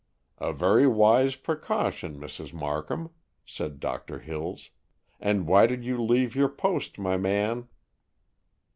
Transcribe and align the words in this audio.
"A 0.39 0.51
very 0.51 0.87
wise 0.87 1.35
precaution, 1.35 2.17
Mrs. 2.19 2.51
Markham," 2.53 3.11
said 3.45 3.79
Doctor 3.79 4.17
Hills; 4.17 4.71
"and 5.19 5.45
why 5.45 5.67
did 5.67 5.85
you 5.85 6.01
leave 6.01 6.35
your 6.35 6.49
post, 6.49 6.97
my 6.97 7.17
man?" 7.17 7.67